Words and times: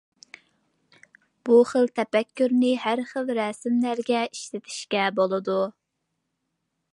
بۇ 1.49 1.57
خىل 1.71 1.85
تەپەككۇرنى 1.99 2.71
ھەممە 2.85 3.37
رەسىملەرگە 3.41 4.25
ئىشلىتىشكە 4.31 5.05
بولىدۇ. 5.21 5.61